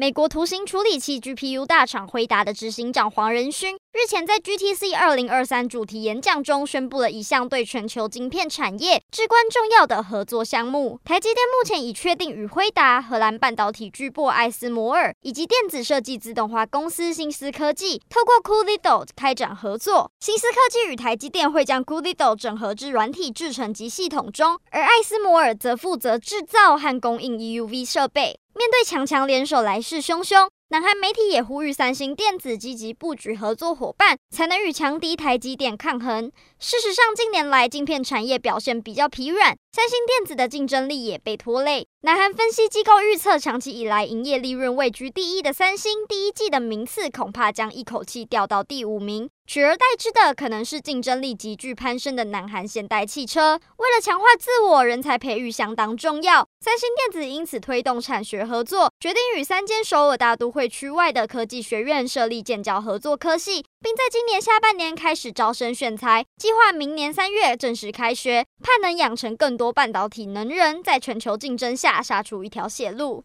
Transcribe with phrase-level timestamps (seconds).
[0.00, 11.00] 美国图形处理器 GPU 大厂辉达的执行长黄仁勋日前在 GTC 二零二三主题演讲中宣布了一项对全球晶片产业至关重要的合作项目。
[11.04, 20.12] 台积电目前已确定与辉达、荷兰半导体巨擘艾斯摩尔以及电子设计自动化公司新思科技，透过 cuLitho 开展合作。
[20.20, 28.38] 新思科技与台积电会将 cuLitho 整合至软体制成及系统中，而艾斯摩尔则负责制造和供应 EUV 设备。
[28.58, 36.32] 面对强强联手来势汹汹，南韩媒体也呼吁三星电子积极布局合作伙伴，才能与强敌台积电抗衡。
[36.58, 41.86] 事实上，近年来晶片产业表现比较疲软，三星电子的竞争力也被拖累。
[42.00, 49.30] 南韩分析机构预测，长期以来营业利润位居第一的三星，第一季的名次恐怕将一口气掉到第五名。
[49.48, 53.58] 取而代之的可能是竞争力急剧攀升的南韩现代汽车。
[53.78, 56.46] 为了强化自我，人才培育相当重要。
[56.60, 73.16] 三星电子因此推动产学合作，决定与三间首尔大都会区外的科技学院设立建教合作科系，并在今年下半年开始招生选才，计划明年三月正式开学，盼能养成更多半导体能人，在全球竞争下杀出一条血路。